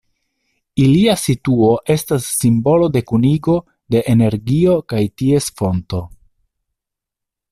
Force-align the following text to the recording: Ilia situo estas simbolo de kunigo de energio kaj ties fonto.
Ilia 0.83 1.13
situo 1.23 1.67
estas 1.95 2.29
simbolo 2.37 2.87
de 2.95 3.03
kunigo 3.11 3.59
de 3.95 4.03
energio 4.15 4.77
kaj 4.93 5.03
ties 5.23 5.53
fonto. 5.61 6.01